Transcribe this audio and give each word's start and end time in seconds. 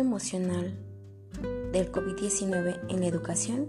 emocional 0.00 0.78
del 1.72 1.90
COVID-19 1.90 2.80
en 2.88 3.00
la 3.00 3.06
educación 3.06 3.68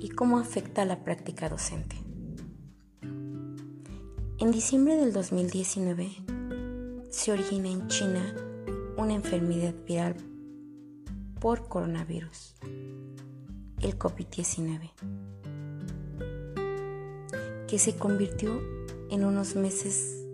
y 0.00 0.10
cómo 0.10 0.38
afecta 0.38 0.82
a 0.82 0.84
la 0.84 1.04
práctica 1.04 1.48
docente. 1.48 1.96
En 4.38 4.52
diciembre 4.52 4.96
del 4.96 5.12
2019 5.12 6.10
se 7.10 7.32
origina 7.32 7.68
en 7.68 7.88
China 7.88 8.34
una 8.96 9.14
enfermedad 9.14 9.74
viral 9.86 10.16
por 11.40 11.68
coronavirus, 11.68 12.54
el 13.80 13.98
COVID-19, 13.98 14.90
que 17.66 17.78
se 17.78 17.96
convirtió 17.96 18.60
en 19.10 19.24
unos 19.24 19.56
meses 19.56 20.24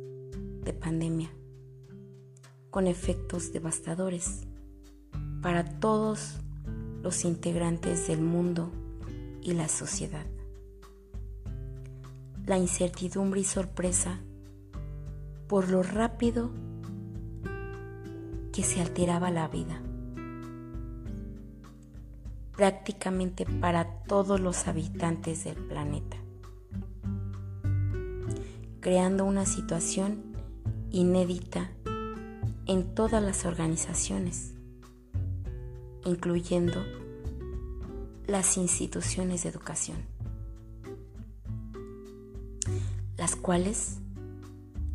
de 0.65 0.73
pandemia 0.73 1.30
con 2.70 2.87
efectos 2.87 3.52
devastadores 3.52 4.47
para 5.45 5.62
todos 5.62 6.37
los 7.03 7.27
integrantes 7.27 8.09
del 8.09 8.23
mundo 8.23 8.73
y 9.43 9.52
la 9.52 9.69
sociedad. 9.69 10.25
La 12.47 12.57
incertidumbre 12.57 13.41
y 13.41 13.45
sorpresa 13.45 14.21
por 15.47 15.69
lo 15.69 15.83
rápido 15.83 16.51
que 18.55 18.62
se 18.62 18.80
alteraba 18.80 19.30
la 19.30 19.49
vida, 19.49 19.83
prácticamente 22.57 23.45
para 23.45 23.99
todos 24.05 24.41
los 24.41 24.66
habitantes 24.66 25.45
del 25.45 25.57
planeta, 25.57 26.16
creando 28.80 29.27
una 29.27 29.45
situación 29.45 30.23
inédita 30.90 31.71
en 32.65 32.95
todas 32.95 33.23
las 33.23 33.45
organizaciones, 33.45 34.54
incluyendo 36.05 36.85
las 38.27 38.57
instituciones 38.57 39.43
de 39.43 39.51
educación, 39.51 39.99
las 43.16 43.37
cuales 43.37 43.99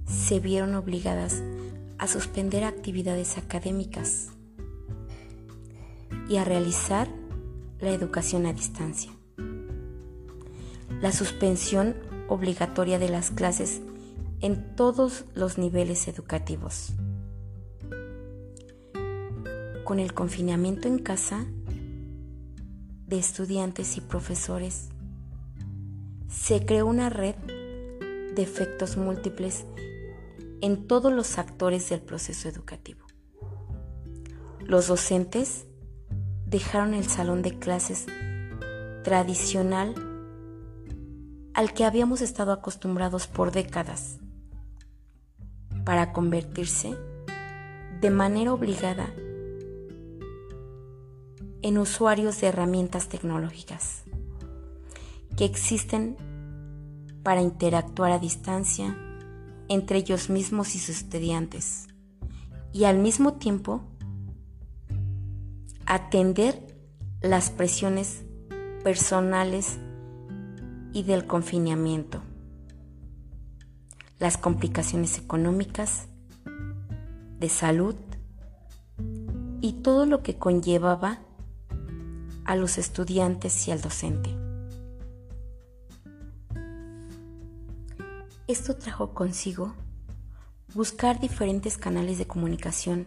se 0.06 0.40
vieron 0.40 0.76
obligadas 0.76 1.44
a 1.98 2.08
suspender 2.08 2.64
actividades 2.64 3.38
académicas 3.38 4.30
y 6.28 6.38
a 6.38 6.46
realizar 6.46 7.10
la 7.80 7.90
educación 7.90 8.46
a 8.46 8.54
distancia. 8.54 9.12
La 11.02 11.12
suspensión 11.12 11.96
obligatoria 12.28 13.00
de 13.00 13.10
las 13.10 13.32
clases 13.32 13.82
en 14.42 14.76
todos 14.76 15.26
los 15.34 15.58
niveles 15.58 16.08
educativos 16.08 16.94
con 19.90 20.00
el 20.00 20.14
confinamiento 20.14 20.88
en 20.88 21.00
casa 21.00 21.48
de 23.08 23.18
estudiantes 23.18 23.98
y 23.98 24.02
profesores, 24.02 24.90
se 26.28 26.64
creó 26.64 26.86
una 26.86 27.10
red 27.10 27.34
de 28.36 28.40
efectos 28.40 28.98
múltiples 28.98 29.66
en 30.62 30.86
todos 30.86 31.12
los 31.12 31.40
actores 31.40 31.90
del 31.90 32.02
proceso 32.02 32.48
educativo. 32.48 33.04
Los 34.60 34.86
docentes 34.86 35.66
dejaron 36.46 36.94
el 36.94 37.06
salón 37.06 37.42
de 37.42 37.58
clases 37.58 38.06
tradicional 39.04 39.96
al 41.56 41.74
que 41.74 41.84
habíamos 41.84 42.22
estado 42.22 42.52
acostumbrados 42.52 43.26
por 43.26 43.52
décadas 43.52 44.20
para 45.84 46.14
convertirse 46.14 46.96
de 48.02 48.10
manera 48.12 48.54
obligada 48.54 49.12
en 51.62 51.78
usuarios 51.78 52.40
de 52.42 52.48
herramientas 52.48 53.10
tecnológicas 53.10 54.04
que 55.36 55.46
existen 55.46 56.18
para 57.24 57.42
interactuar 57.42 58.12
a 58.12 58.20
distancia 58.20 58.98
entre 59.68 60.00
ellos 60.00 60.30
mismos 60.30 60.76
y 60.76 60.80
sus 60.80 60.98
estudiantes 60.98 61.88
y 62.74 62.86
al 62.86 62.98
mismo 62.98 63.34
tiempo 63.34 63.82
atender 65.86 66.78
las 67.22 67.50
presiones 67.50 68.24
personales 68.84 69.80
y 70.94 71.04
del 71.04 71.26
confinamiento, 71.26 72.22
las 74.18 74.38
complicaciones 74.38 75.18
económicas, 75.18 76.08
de 77.40 77.50
salud 77.50 77.96
y 79.62 79.74
todo 79.82 80.06
lo 80.06 80.24
que 80.24 80.38
conllevaba 80.38 81.22
a 82.50 82.56
los 82.56 82.80
estudiantes 82.80 83.68
y 83.68 83.72
al 83.72 83.80
docente. 83.80 84.36
Esto 88.48 88.76
trajo 88.76 89.14
consigo 89.14 89.76
buscar 90.74 91.20
diferentes 91.20 91.78
canales 91.78 92.18
de 92.18 92.26
comunicación 92.26 93.06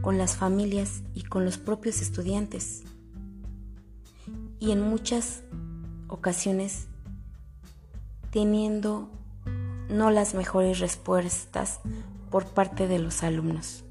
con 0.00 0.16
las 0.16 0.36
familias 0.36 1.02
y 1.12 1.24
con 1.24 1.44
los 1.44 1.58
propios 1.58 2.00
estudiantes. 2.00 2.84
Y 4.60 4.70
en 4.72 4.80
muchas 4.80 5.42
ocasiones 6.08 6.86
teniendo 8.30 9.10
no 9.90 10.10
las 10.10 10.32
mejores 10.32 10.78
respuestas 10.78 11.80
por 12.30 12.46
parte 12.46 12.88
de 12.88 12.98
los 12.98 13.22
alumnos 13.22 13.83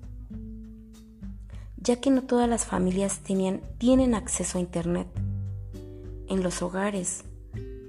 ya 1.83 1.97
que 1.97 2.09
no 2.09 2.23
todas 2.23 2.47
las 2.47 2.65
familias 2.65 3.19
tienen 3.19 4.15
acceso 4.15 4.57
a 4.57 4.61
Internet. 4.61 5.07
En 6.29 6.41
los 6.41 6.61
hogares 6.61 7.25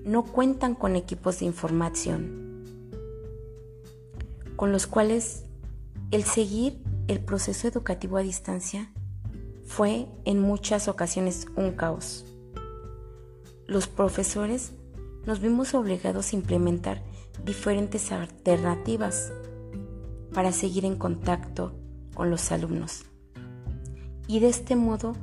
no 0.04 0.24
cuentan 0.24 0.74
con 0.74 0.96
equipos 0.96 1.38
de 1.38 1.46
información, 1.46 2.64
con 4.56 4.72
los 4.72 4.88
cuales 4.88 5.44
el 6.10 6.24
seguir 6.24 6.82
el 7.06 7.20
proceso 7.20 7.68
educativo 7.68 8.16
a 8.16 8.22
distancia 8.22 8.90
fue 9.64 10.08
en 10.24 10.40
muchas 10.40 10.88
ocasiones 10.88 11.46
un 11.54 11.72
caos. 11.72 12.26
Los 13.66 13.86
profesores 13.86 14.72
nos 15.24 15.40
vimos 15.40 15.72
obligados 15.72 16.32
a 16.32 16.36
implementar 16.36 17.02
diferentes 17.44 18.10
alternativas 18.10 19.32
para 20.32 20.50
seguir 20.50 20.84
en 20.84 20.96
contacto 20.96 21.72
con 22.14 22.30
los 22.30 22.50
alumnos 22.50 23.04
y 24.26 24.40
de 24.40 24.48
este 24.48 24.76
modo 24.76 25.14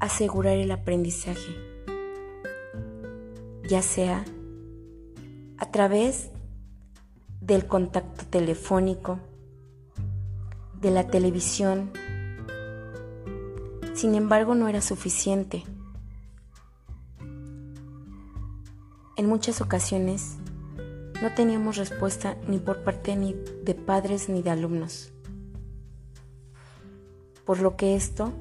asegurar 0.00 0.56
el 0.56 0.70
aprendizaje, 0.70 1.54
ya 3.68 3.82
sea 3.82 4.24
a 5.58 5.70
través 5.70 6.30
del 7.40 7.66
contacto 7.66 8.24
telefónico, 8.26 9.20
de 10.80 10.90
la 10.90 11.06
televisión. 11.06 11.90
Sin 13.94 14.14
embargo, 14.14 14.54
no 14.54 14.68
era 14.68 14.82
suficiente. 14.82 15.64
En 19.16 19.26
muchas 19.26 19.62
ocasiones 19.62 20.36
no 21.22 21.32
teníamos 21.34 21.76
respuesta 21.76 22.36
ni 22.46 22.58
por 22.58 22.84
parte 22.84 23.16
ni 23.16 23.32
de 23.32 23.74
padres 23.74 24.28
ni 24.28 24.42
de 24.42 24.50
alumnos. 24.50 25.12
Por 27.46 27.60
lo 27.60 27.76
que 27.76 27.96
esto 27.96 28.32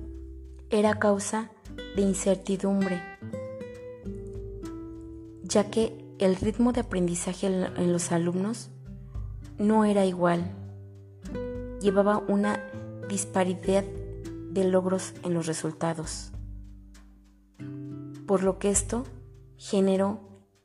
era 0.70 1.00
causa 1.00 1.52
de 1.96 2.02
incertidumbre, 2.02 3.02
ya 5.44 5.70
que 5.70 6.06
el 6.20 6.36
ritmo 6.36 6.74
de 6.74 6.81
aprendizaje 6.81 7.47
en 7.47 7.94
los 7.94 8.12
alumnos 8.12 8.70
no 9.58 9.85
era 9.85 10.06
igual. 10.06 10.52
Llevaba 11.82 12.17
una 12.28 12.59
disparidad 13.09 13.84
de 13.84 14.64
logros 14.64 15.14
en 15.23 15.34
los 15.34 15.46
resultados. 15.46 16.32
Por 18.26 18.44
lo 18.44 18.58
que 18.58 18.70
esto 18.70 19.03
generó 19.58 20.20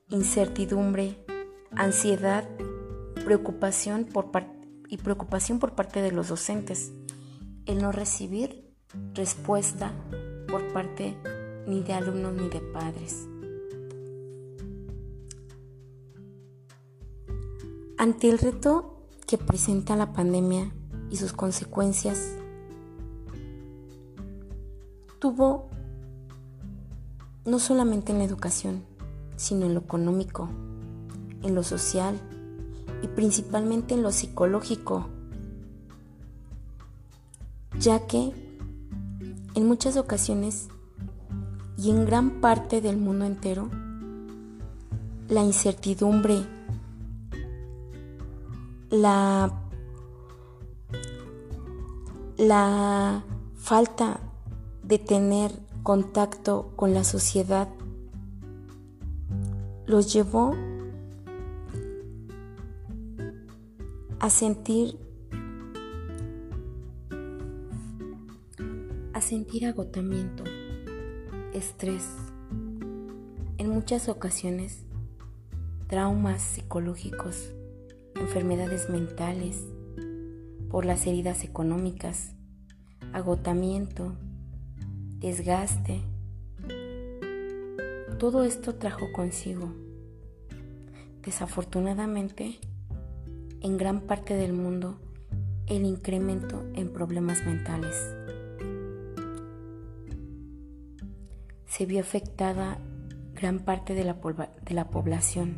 incertidumbre, 0.08 1.24
ansiedad, 1.72 2.48
preocupación 3.24 4.04
por 4.04 4.30
y 4.88 4.96
preocupación 4.96 5.58
por 5.58 5.74
parte 5.74 6.02
de 6.02 6.10
los 6.10 6.28
docentes, 6.28 6.92
el 7.66 7.80
no 7.80 7.92
recibir 7.92 8.69
respuesta 9.14 9.92
por 10.48 10.66
parte 10.72 11.16
ni 11.66 11.82
de 11.82 11.92
alumnos 11.92 12.34
ni 12.34 12.48
de 12.48 12.60
padres. 12.60 13.28
Ante 17.96 18.30
el 18.30 18.38
reto 18.38 19.06
que 19.26 19.38
presenta 19.38 19.94
la 19.94 20.12
pandemia 20.12 20.72
y 21.10 21.16
sus 21.16 21.32
consecuencias, 21.32 22.34
tuvo 25.18 25.68
no 27.44 27.58
solamente 27.58 28.12
en 28.12 28.18
la 28.18 28.24
educación, 28.24 28.84
sino 29.36 29.66
en 29.66 29.74
lo 29.74 29.80
económico, 29.80 30.48
en 31.42 31.54
lo 31.54 31.62
social 31.62 32.18
y 33.02 33.08
principalmente 33.08 33.94
en 33.94 34.02
lo 34.02 34.12
psicológico, 34.12 35.08
ya 37.78 38.06
que 38.06 38.49
En 39.60 39.68
muchas 39.68 39.98
ocasiones 39.98 40.68
y 41.76 41.90
en 41.90 42.06
gran 42.06 42.40
parte 42.40 42.80
del 42.80 42.96
mundo 42.96 43.26
entero, 43.26 43.68
la 45.28 45.42
incertidumbre, 45.42 46.46
la, 48.88 49.52
la 52.38 53.22
falta 53.54 54.20
de 54.82 54.98
tener 54.98 55.52
contacto 55.82 56.72
con 56.74 56.94
la 56.94 57.04
sociedad 57.04 57.68
los 59.84 60.10
llevó 60.10 60.54
a 64.20 64.30
sentir 64.30 64.98
sentir 69.30 69.64
agotamiento, 69.64 70.42
estrés, 71.54 72.04
en 73.58 73.70
muchas 73.70 74.08
ocasiones 74.08 74.82
traumas 75.86 76.42
psicológicos, 76.42 77.52
enfermedades 78.16 78.90
mentales, 78.90 79.68
por 80.68 80.84
las 80.84 81.06
heridas 81.06 81.44
económicas, 81.44 82.34
agotamiento, 83.12 84.16
desgaste. 85.20 86.00
Todo 88.18 88.42
esto 88.42 88.74
trajo 88.74 89.12
consigo, 89.12 89.72
desafortunadamente, 91.22 92.58
en 93.60 93.76
gran 93.76 94.00
parte 94.00 94.34
del 94.34 94.54
mundo, 94.54 94.98
el 95.68 95.84
incremento 95.84 96.64
en 96.74 96.92
problemas 96.92 97.46
mentales. 97.46 97.94
Se 101.70 101.86
vio 101.86 102.00
afectada 102.00 102.78
gran 103.32 103.60
parte 103.60 103.94
de 103.94 104.02
la, 104.02 104.14
de 104.14 104.74
la 104.74 104.90
población. 104.90 105.54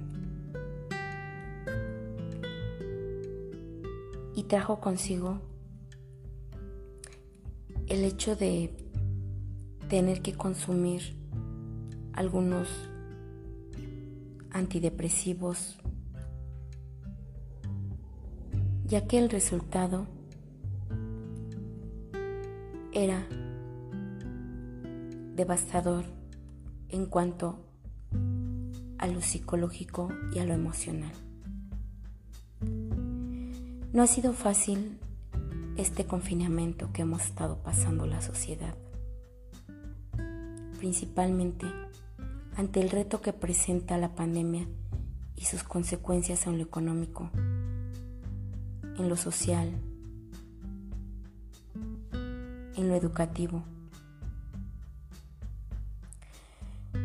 Y 4.34 4.42
trajo 4.42 4.78
consigo 4.78 5.40
el 7.86 8.04
hecho 8.04 8.36
de 8.36 8.76
tener 9.88 10.20
que 10.20 10.34
consumir 10.34 11.16
algunos 12.12 12.68
antidepresivos, 14.50 15.78
ya 18.84 19.06
que 19.06 19.18
el 19.18 19.30
resultado 19.30 20.06
era 22.92 23.26
devastador 25.34 26.04
en 26.88 27.06
cuanto 27.06 27.58
a 28.98 29.06
lo 29.06 29.20
psicológico 29.20 30.10
y 30.34 30.38
a 30.38 30.44
lo 30.44 30.54
emocional. 30.54 31.12
No 33.92 34.02
ha 34.02 34.06
sido 34.06 34.32
fácil 34.32 34.98
este 35.76 36.06
confinamiento 36.06 36.92
que 36.92 37.02
hemos 37.02 37.22
estado 37.22 37.62
pasando 37.62 38.06
la 38.06 38.20
sociedad 38.20 38.74
principalmente 40.82 41.64
ante 42.56 42.80
el 42.80 42.90
reto 42.90 43.20
que 43.20 43.32
presenta 43.32 43.98
la 43.98 44.16
pandemia 44.16 44.66
y 45.36 45.44
sus 45.44 45.62
consecuencias 45.62 46.48
en 46.48 46.58
lo 46.58 46.64
económico, 46.64 47.30
en 48.98 49.08
lo 49.08 49.14
social, 49.14 49.70
en 52.12 52.88
lo 52.88 52.96
educativo. 52.96 53.62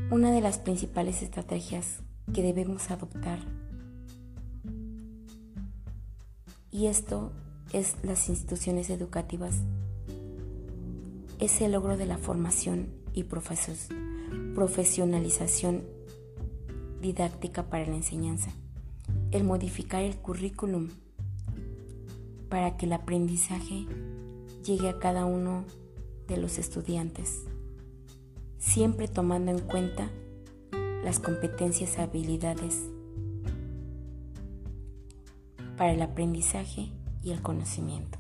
Una 0.09 0.31
de 0.31 0.39
las 0.39 0.57
principales 0.57 1.21
estrategias 1.21 1.99
que 2.33 2.41
debemos 2.41 2.91
adoptar, 2.91 3.39
y 6.71 6.85
esto 6.85 7.33
es 7.73 7.97
las 8.03 8.29
instituciones 8.29 8.89
educativas, 8.89 9.57
es 11.39 11.59
el 11.59 11.73
logro 11.73 11.97
de 11.97 12.05
la 12.05 12.17
formación 12.17 12.87
y 13.13 13.25
profesionalización 14.55 15.83
didáctica 17.01 17.63
para 17.69 17.85
la 17.85 17.97
enseñanza. 17.97 18.51
El 19.31 19.43
modificar 19.43 20.03
el 20.03 20.15
currículum 20.15 20.87
para 22.47 22.77
que 22.77 22.85
el 22.85 22.93
aprendizaje 22.93 23.85
llegue 24.63 24.87
a 24.87 24.99
cada 24.99 25.25
uno 25.25 25.65
de 26.29 26.37
los 26.37 26.59
estudiantes, 26.59 27.43
siempre 28.77 29.07
tomando 29.07 29.49
en 29.49 29.57
cuenta 29.57 30.07
las 31.03 31.19
competencias 31.19 31.97
y 31.97 32.01
habilidades 32.01 32.83
para 35.77 35.93
el 35.93 36.01
aprendizaje 36.03 36.91
y 37.23 37.31
el 37.31 37.41
conocimiento. 37.41 38.19